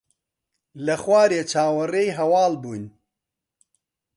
[0.85, 2.85] لە خوارێ چاوەڕێی هەواڵ بووین.